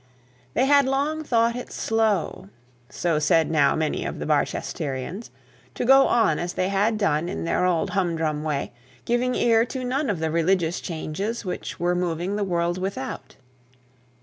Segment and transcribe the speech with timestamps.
[0.55, 2.49] They had long thought it slow,
[2.89, 5.29] so said now may of the Barchesterians,
[5.75, 8.71] to go on as they had done in their old humdrum way,
[9.05, 13.35] giving ear to none of the religious changes which were moving the world without.